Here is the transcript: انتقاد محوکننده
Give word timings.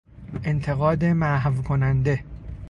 انتقاد 0.45 1.03
محوکننده 1.05 2.23